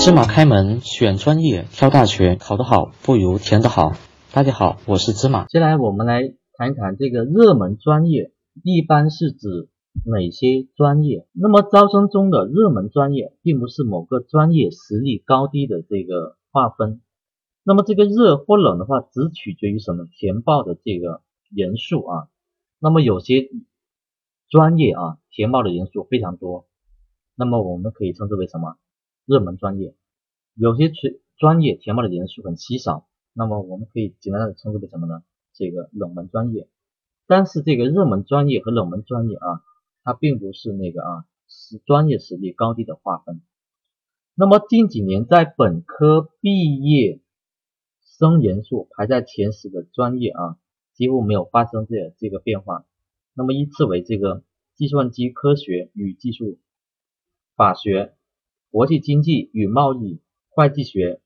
[0.00, 3.90] 芝麻开门选专业，挑大学，考得好不如填得好。
[4.32, 5.44] 大家好，我是芝麻。
[5.46, 6.22] 接下来我们来
[6.56, 8.30] 谈一谈这个热门专业
[8.62, 9.68] 一般是指
[10.06, 11.26] 哪些专业？
[11.32, 17.02] 那么招生中的热门专业，并不是某个专业实力高低的这个划分。
[17.64, 20.06] 那么这个热或冷的话，只取决于什么？
[20.16, 22.28] 填报的这个人数啊。
[22.78, 23.48] 那么有些
[24.48, 26.66] 专业啊，填报的人数非常多，
[27.34, 28.76] 那么我们可以称之为什么？
[29.28, 29.94] 热门专业。
[30.54, 35.22] 有些专专业填报的人数很稀少，那么我们可以简单的称之为什么呢？
[35.52, 36.68] 这个冷门专业。
[37.26, 39.62] 但是这个热门专业和冷门专业啊，
[40.02, 43.42] 它并不是那个啊，是专业实力高低的划分。
[44.34, 47.20] 那么近几年在本科毕业
[48.00, 50.58] 生人数排在前十的专业啊。
[50.94, 52.84] 几乎没有发生这这个变化，
[53.32, 54.42] 那么依次为这个
[54.74, 56.58] 计算机科学与技术、
[57.54, 58.16] 法学、
[58.70, 61.20] 国际经济与贸易、会计学、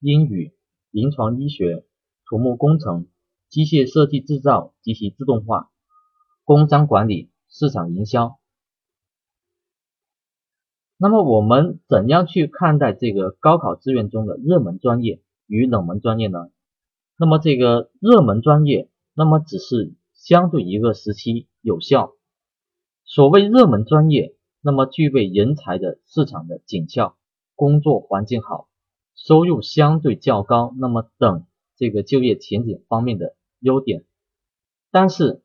[0.00, 0.54] 英语、
[0.90, 1.84] 临床医学、
[2.26, 3.06] 土木工程、
[3.48, 5.70] 机械设计制造及其自动化、
[6.44, 8.38] 工商管理、市场营销。
[10.96, 16.50] 那么我们怎样去看待这个高考志愿中的热门专业与冷门专业呢？
[17.16, 18.88] 那么这个热门专业。
[19.12, 22.14] 那么只是相对一个时期有效。
[23.04, 27.16] 所谓热门专业，那么具备人才的市场的紧俏，
[27.54, 28.68] 工作环境好，
[29.14, 34.04] 收入相对较高，那么等这个就业前景方面的优点。
[34.90, 35.42] 但是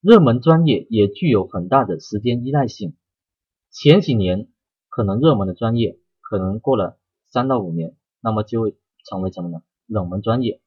[0.00, 2.94] 热门专业也具有很大的时间依赖性。
[3.70, 4.48] 前几年
[4.88, 8.76] 可能热门的专业，可能过了三到五年，那么就会
[9.08, 9.62] 成为什么呢？
[9.86, 10.60] 冷门专业。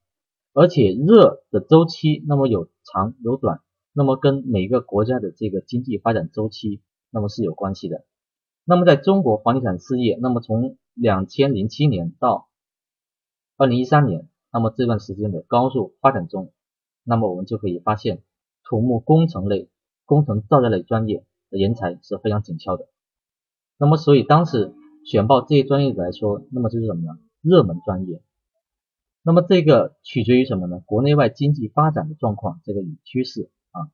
[0.54, 3.62] 而且热的周期，那么有长有短，
[3.94, 6.82] 那么跟每个国家的这个经济发展周期，
[7.16, 8.03] 那么是有关系的。
[8.66, 12.49] 那么在中国房地产事业，那么从两千零七年到
[13.55, 16.52] 二零一三年，那么这段时间的高速发展中，
[17.05, 18.21] 那么我们就可以发现，
[18.65, 19.70] 土木工程类、
[20.04, 22.89] 工程造价类专业的人才是非常紧俏的。
[23.77, 24.73] 那么所以当时
[25.05, 27.17] 选报这些专业来说，那么就是什么呢？
[27.42, 28.21] 热门专业。
[29.21, 30.81] 那么这个取决于什么呢？
[30.86, 33.89] 国内外经济发展的状况，这个与趋势啊，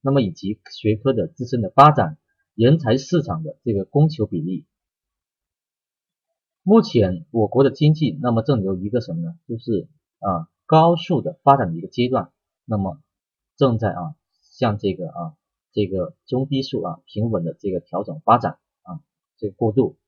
[0.00, 2.18] 那么以及学科的自身的发展，
[2.56, 4.64] 人才市场的这个供求比例。
[6.62, 9.38] 目前我国的经济，那么正由一个什么呢？
[9.46, 12.32] 就是啊高速的发展的一个阶段，
[12.64, 12.98] 那么
[13.56, 15.36] 正在啊向这个啊
[15.72, 19.00] 这个中低速啊平稳的这个调整发展啊
[19.36, 19.98] 这个过渡。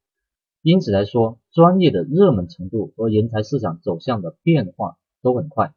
[0.63, 5.75] 因此来说，专业的热门程度和人才市场走向的变化都很快。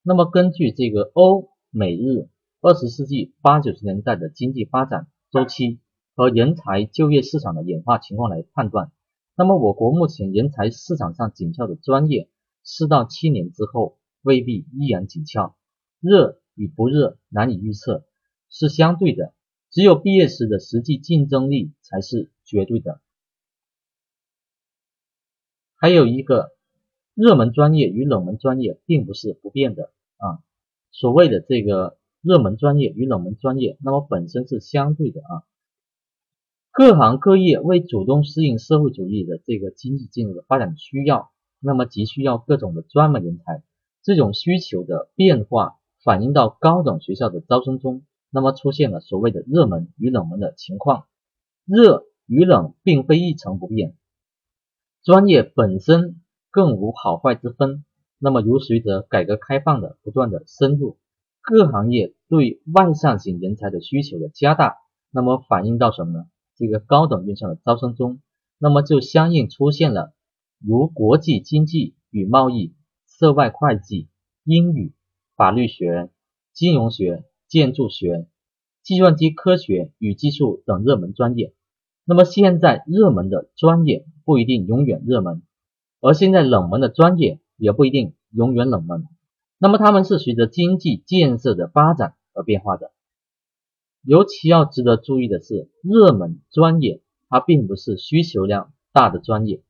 [0.00, 2.28] 那么根据这个欧美日
[2.60, 5.80] 二十世纪八九十年代的经济发展周期
[6.14, 8.92] 和人才就业市场的演化情况来判断，
[9.34, 12.30] 那么我国目前人才市场上紧俏的专业，
[12.62, 15.56] 四到七年之后未必依然紧俏。
[15.98, 18.06] 热与不热难以预测，
[18.48, 19.34] 是相对的，
[19.72, 23.00] 只有毕业时的实际竞争力才是绝对的。
[25.74, 26.52] 还有一个
[27.14, 30.38] 热门专业与冷门专业并不是不变的啊。
[30.92, 35.44] 所谓的这个热门专业与冷门专业，那么本身是相对的啊。
[36.72, 41.30] 各行各业为主动适应社会主义的这个经济进入的发展需要，
[41.60, 43.62] 那么急需要各种的专门人才。
[44.02, 51.04] 这种需求的变化反映到高等学校的招生中，那么出现了所谓的热门与冷门的情况。
[51.66, 53.94] 热与冷并非一成不变。
[55.02, 57.84] 专业本身更无好坏之分。
[58.18, 60.96] 那么，如随着改革开放的不断的深入，
[61.44, 64.78] 各行业对外向型人才的需求的加大，
[65.10, 66.24] 那么反映到什么呢？
[66.56, 68.22] 这个高等院校的招生中，
[68.58, 70.14] 那么就相应出现了
[70.58, 72.72] 如国际经济与贸易、
[73.06, 74.08] 涉外会计、
[74.42, 74.94] 英语、
[75.36, 76.08] 法律学、
[76.54, 78.26] 金融学、建筑学、
[78.82, 81.52] 计算机科学与技术等热门专业。
[82.06, 85.42] 那么现在热门的专业不一定永远热门，
[86.00, 89.06] 而现在冷门的专业也不一定永远冷门。
[89.64, 92.92] 那么他们是随着经济建设的发展而变化的。
[94.02, 97.00] 尤其要值得注意的是，热门专业
[97.30, 99.62] 它并不是需求量大的专业。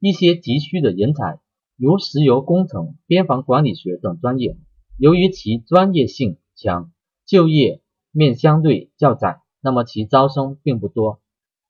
[0.00, 1.38] 一些急需的人才，
[1.76, 4.56] 如石油工程、边防管理学等专业，
[4.96, 6.90] 由于其专业性强，
[7.26, 7.82] 就业
[8.12, 11.20] 面相对较窄，那么其招生并不多。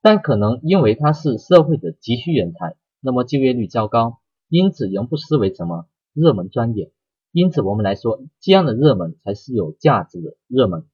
[0.00, 6.92] 但可能因为它是社会的急需人才，那么就业率较高，因此仍不失为什么热门专业。
[7.36, 10.86] 因此我们来说，这样的热门才是有价值的热门。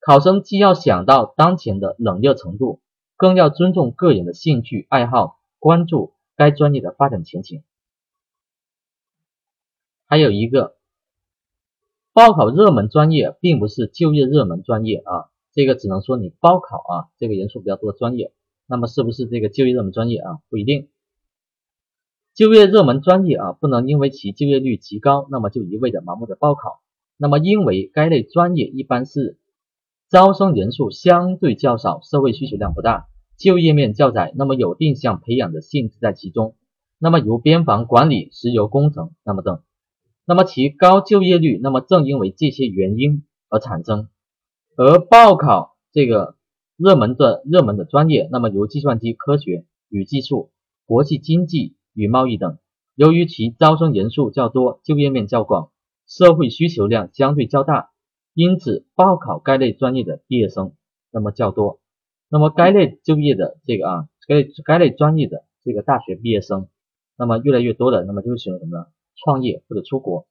[0.00, 2.80] 考生既要想到当前的冷热程度，
[3.16, 7.62] 更要尊重个人的兴趣爱好、关注该专业的发展前景。
[10.06, 10.74] 还有一个，
[12.12, 18.32] 报考热门专业并不是就业热门专业啊，这个只能说你报考啊这个人数比较多的专业，
[18.66, 20.40] 那么是不是这个就业热门专业啊？
[20.48, 20.88] 不一定。
[22.40, 26.80] 就业热门专业啊，不能因为其就业率极高，那么就一味的盲目的报考。
[27.18, 29.36] 那么因为该类专业一般是
[30.08, 36.54] 招生人数相对较少，社会需求量不大，就业面较窄，那么有定向培养的性质在其中。
[36.98, 39.60] 那么如边防管理、石油工程，那么等。
[40.24, 44.08] 那么其高就业率，那么正因为这些原因而产生。
[44.78, 46.36] 而报考这个
[46.78, 50.52] 热门的热门的专业，那么如计算机科学与技术、
[50.86, 51.76] 国际经济。
[51.92, 52.58] 与贸易等，
[52.94, 55.70] 由于其招生人数较多，就业面较广，
[56.06, 57.90] 社会需求量相对较大，
[58.34, 60.74] 因此报考该类专业的毕业生
[61.10, 61.80] 那么较多。
[62.28, 66.68] 那么该类就业的这个啊，该该类专业的这个大学毕业生，
[67.16, 68.86] 那么越来越多的，那么就会选择什么呢？
[69.16, 70.26] 创业或者出国。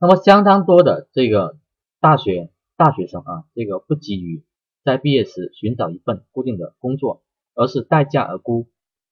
[0.00, 1.58] 那么相当多的这个
[2.00, 4.42] 大学大学生啊，这个不急于
[4.82, 7.22] 在毕业时寻找一份固定的工作，
[7.54, 8.66] 而是待价而沽。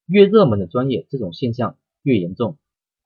[0.08, 2.56] 越热门的专业，这种现象越严重。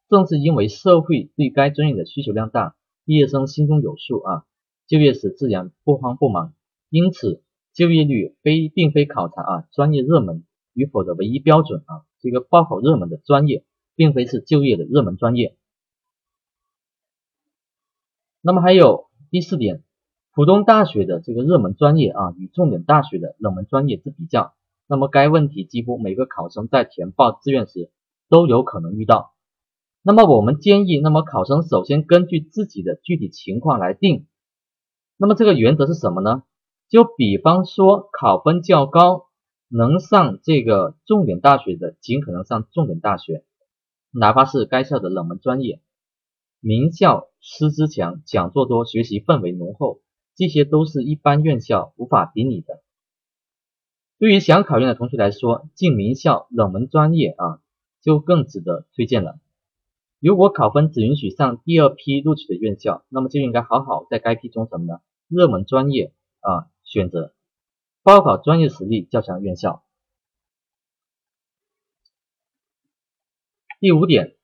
[0.09, 4.45] 正是因为社会对该专业的需求量大，毕业生心中有数啊，
[4.87, 6.55] 就业时自然不慌不忙。
[6.91, 10.45] 因此，就业率非并非考察啊专业热门
[10.75, 12.05] 与否的唯一标准啊。
[12.21, 13.65] 这个报考热门的专业，
[13.97, 15.57] 并非是就业的热门专业。
[18.41, 19.83] 那么还有第四点，
[20.35, 24.55] 普通大学的这个热门专业啊，与重点大学的冷门专业之比较。
[24.93, 27.91] 那么该问题几乎每个考生在填报志愿时
[28.29, 29.33] 都有可能遇到。
[30.03, 34.27] 那么我们建议，那么考生首先根据自己的具体情况来定。
[35.17, 36.43] 那么这个原则是什么呢？
[36.91, 39.29] 就比方说考分较高，
[39.69, 43.47] 能上这个重点大学的，尽可能上重点大学，
[44.11, 45.81] 哪怕是该校的冷门专业。
[46.61, 50.03] 名校师资强，讲座多，学习氛围浓厚，
[50.37, 52.83] 这些都是一般院校无法比拟的。
[54.23, 57.61] 对于想考研的同学来说，进名校冷门专业啊，
[58.01, 59.41] 就更值得推荐了。
[60.21, 65.01] 如果考分只允许上第二批录取的院校，那么就应该好好在该批中什么呢？
[65.27, 67.35] 热门专业啊选择，
[68.05, 69.83] 报考专业实力较强的院校。
[73.81, 74.37] 第五点，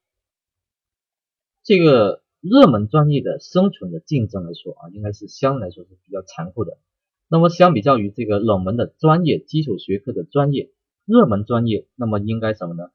[1.62, 6.78] 这个热门专业的生存的竞争来说啊，应该是相对来说是比较残酷的。
[7.30, 10.70] 那么相比较于这个冷门的专业基础学科的专业，
[11.04, 12.90] 热门专业，那么应该什么呢？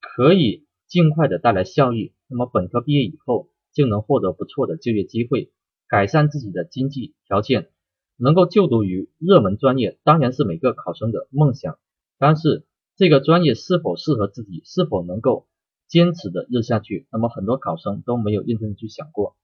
[0.00, 2.12] 可以尽快的带来效益。
[2.26, 5.52] 那么本科毕业以后就能获得不错的就业机会，
[5.88, 7.70] 改善自己的经济条件，
[8.16, 11.78] 能够就读于热门专业，当然是每个考生的梦想。
[12.18, 15.46] 但是这个专业是否适合自己，是否能够
[15.86, 19.36] 坚持的热下去，那么很多考生都没有认真去想过。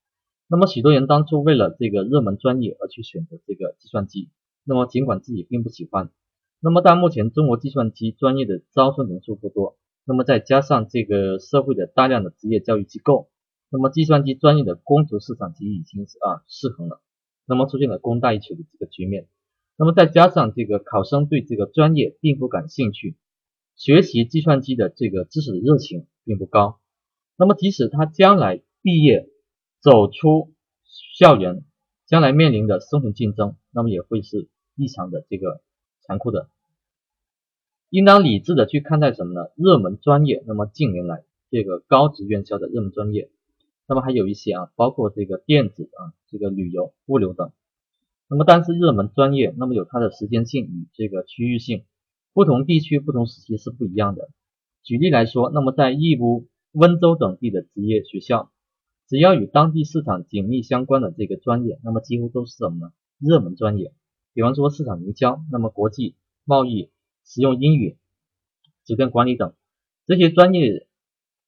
[0.49, 4.31] 那么许多人当初为了这个热门专业而去选择这个计算机，
[4.65, 6.11] 那么尽管自己并不喜欢，
[6.61, 13.29] 那么但目前中国计算机专业的招生人数不多，那么再加上这个社会的大量的职业教育机构，
[13.71, 17.01] 那么计算机专业的供求市场其实已经是啊失衡了，
[17.47, 19.27] 那么出现了供大于求的这个局面，
[19.77, 23.17] 那么再加上这个考生对这个专业并不感兴趣，
[23.75, 26.79] 学习计算机的这个知识的热情并不高，
[27.37, 29.29] 那么即使他将来毕业，
[29.81, 30.53] 走出
[31.19, 31.65] 校园，
[32.07, 35.61] 将来面临的生存竞争，那么也会是异常的这个
[36.01, 36.49] 残酷的。
[37.91, 39.51] 应当理智的去看待什么呢？
[39.57, 43.31] 热门专业，那么近年来这个高职院校的热门专业，
[43.87, 47.53] 那么还有一些啊，包括这个电子啊，这个旅游、物流等。
[48.29, 51.85] 那么但是热门专业，那么有它的时间性与这个区域性，
[52.33, 54.31] 不同地区、不同时期是不一样的。
[54.83, 58.51] 举例来说，那么在义乌、温州等地的职业学校。
[59.09, 62.93] 只要与当地市场紧密相关的这个专业，那么几乎都是什么呢？
[63.19, 63.95] 热门专业。
[64.33, 66.91] 比方说市场营销，那么国际贸易、
[67.25, 67.97] 实用英语、
[68.85, 69.55] 酒店管理等
[70.07, 70.87] 这些专业，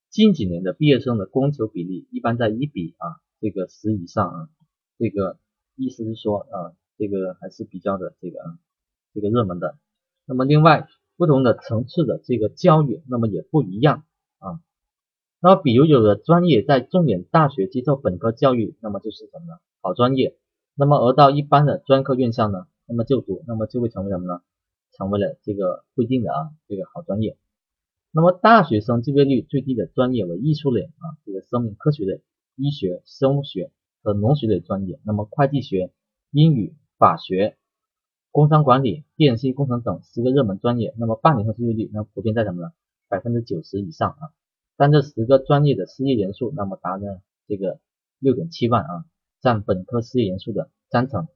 [0.09, 4.49] 近几年的毕业生的供求比例一般在一比啊这个十以上啊。
[4.97, 5.39] 这个
[5.77, 8.59] 意思是说啊，这个还是比较的这个啊
[9.13, 9.77] 这个热门的。
[10.27, 14.05] 那么另外不同的层次的这个教育，那么也不一样。
[15.41, 19.61] 那么，比如有的专业在重点大学接受本科教育，那么就是什么呢？
[19.81, 20.37] 好专业。
[20.75, 24.43] 那么而到一般的专科院校呢，那么就读，那么就会成为什么呢？
[24.97, 27.37] 成为了这个不一定的啊，这个好专业。
[28.11, 32.23] 那么大学生就业率最低的专业为艺术类啊，这个生命科学类、
[32.57, 33.71] 医学、生物学
[34.03, 34.99] 和农学类专业。
[35.05, 35.93] 那么会计学、
[36.33, 37.57] 英语、法学、
[38.33, 42.73] 工商管理、电信工程等十个热门专业，那么半年后就业率那普遍在什么呢？
[43.09, 44.31] 百分之九十以上啊。
[44.79, 47.81] 但这十个专业的失业人数，那么达呢这个
[48.21, 49.05] 六点七万啊，
[49.41, 51.27] 占本科失业人数的三成。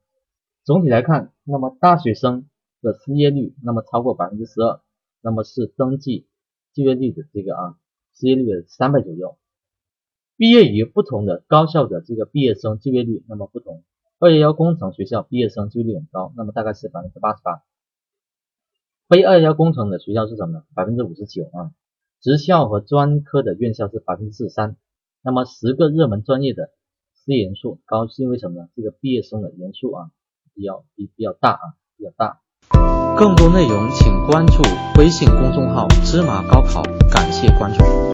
[0.62, 2.48] 总体来看，那么大学生
[2.80, 4.80] 的失业率那么超过百分之十二，
[5.20, 6.28] 那么是登记
[6.72, 7.78] 就业率的这个啊
[8.14, 9.36] 失业率的三倍左右。
[10.36, 13.82] 毕业于不同的高校的这个毕业生就业率那么不同，
[14.20, 17.64] 二幺幺工程学校毕业生就业率很高，那么大概是百分之八十八。
[19.08, 20.64] 非二幺幺工程的学校是什么呢？
[20.74, 21.74] 百分之五十九啊。
[22.22, 24.76] 职校和专科的院校是百分之四三。
[25.22, 26.70] 那么十个热门专业的
[27.14, 28.68] 失业人数高是因为什么呢？
[28.74, 30.10] 这个毕业生的人数啊。
[30.54, 31.64] 比较比比较大啊，
[31.96, 32.42] 比较大。
[33.16, 34.62] 更多内容请关注
[34.98, 38.02] 微信公众号“芝麻高考”，感谢关注。